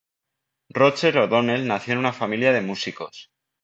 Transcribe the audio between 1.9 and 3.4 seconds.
en una familia de músicos.